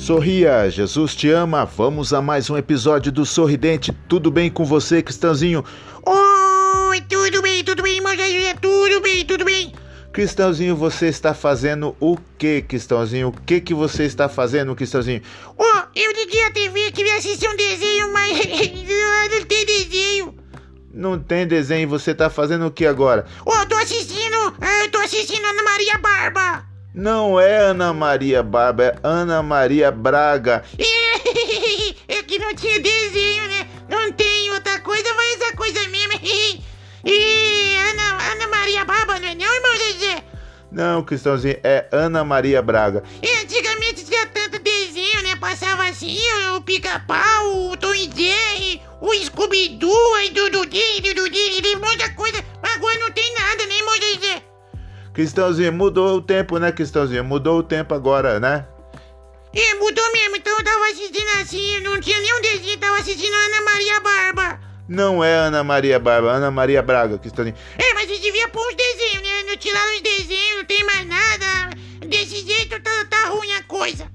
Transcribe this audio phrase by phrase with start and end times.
[0.00, 1.66] Sorria, Jesus te ama.
[1.66, 3.92] Vamos a mais um episódio do Sorridente.
[4.08, 5.62] Tudo bem com você, Cristãozinho?
[6.06, 9.74] Oi, tudo bem, tudo bem, Jair, tudo bem, tudo bem.
[10.10, 13.28] Cristãozinho, você está fazendo o que, Cristãozinho?
[13.28, 15.20] O que que você está fazendo, Cristãozinho?
[15.58, 18.38] Oh, eu liguei a TV, queria assistir um desenho, mas
[19.30, 20.34] não tem desenho.
[20.94, 23.26] Não tem desenho, você está fazendo o que agora?
[23.44, 26.69] Oh, tô assistindo, eu tô assistindo Ana Maria Barba.
[26.92, 30.64] Não é Ana Maria Barba, é Ana Maria Braga.
[32.08, 33.68] é que não tinha desenho, né?
[33.88, 36.12] Não tem outra coisa, mas essa coisa mesmo.
[37.02, 40.22] E Ana, Ana Maria Barba, não é não, irmão Zezé?
[40.70, 43.02] Não, Cristãozinho, é Ana Maria Braga.
[43.22, 45.34] E antigamente tinha tanto desenho, né?
[45.36, 46.18] Passava assim,
[46.54, 52.09] o Pica-Pau, o Tom e Jerry, o Scooby-Doo, aí Dududinho, Dududinho, muita coisa.
[55.20, 57.22] Cristãozinho, mudou o tempo, né, Cristãozinho?
[57.22, 58.66] Mudou o tempo agora, né?
[59.54, 60.36] É, mudou mesmo.
[60.36, 64.60] Então eu tava assistindo assim, não tinha nenhum desenho, tava assistindo Ana Maria Barba.
[64.88, 67.54] Não é Ana Maria Barba, Ana Maria Braga, Cristãozinho.
[67.76, 69.42] É, mas você devia pôr os desenhos, né?
[69.46, 71.76] Não tiraram os desenhos, não tem mais nada.
[72.08, 74.10] Desse jeito tá, tá ruim a coisa.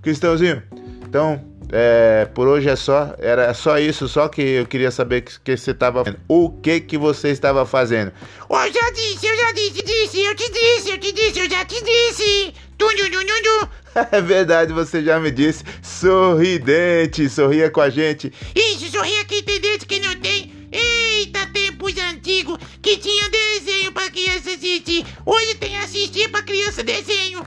[0.00, 0.62] Cristãozinho,
[1.06, 5.38] então, é, por hoje é só, era só isso, só que eu queria saber que,
[5.40, 6.20] que você estava fazendo.
[6.26, 8.12] O que que você estava fazendo?
[8.48, 11.64] Eu já disse, eu já disse, disse, eu te disse, eu te disse, eu já
[11.64, 12.54] te disse.
[12.78, 13.68] Tum, tum, tum,
[14.12, 15.64] É verdade, você já me disse.
[15.82, 18.32] Sorridente, sorria com a gente.
[18.54, 20.52] Isso, sorria quem tem dente, quem não tem.
[20.70, 25.04] Eita, tempos antigos que tinha desenho pra criança assistir.
[25.24, 27.44] Hoje tem assistir pra criança desenho.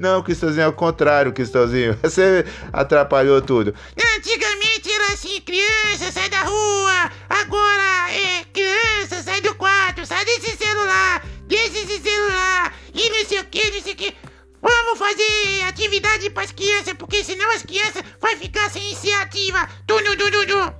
[0.00, 1.94] Não, Cristãozinho, é o contrário, Cristãozinho.
[2.02, 3.74] Você atrapalhou tudo.
[4.16, 7.10] Antigamente era assim, criança, sai da rua.
[7.28, 12.74] Agora é criança, sai do quarto, sai desse celular, desse celular.
[12.94, 14.14] E não sei o que, não sei o que.
[14.62, 19.68] Vamos fazer atividade pras crianças, porque senão as crianças vai ficar sem iniciativa.
[19.86, 20.74] Tudo, tudo, tudo.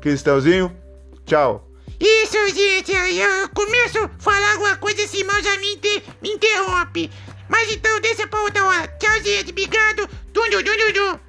[0.00, 0.74] Cristãozinho,
[1.26, 1.70] tchau.
[2.00, 7.10] Isso, gente, eu começo a falar alguma coisa, esse irmão já me, inter me interrompe.
[7.48, 8.88] Mas então deixa pra outra hora.
[8.98, 9.50] Tchau, gente.
[9.50, 10.08] Obrigado.
[10.32, 11.23] Tum, tum, tum, tum.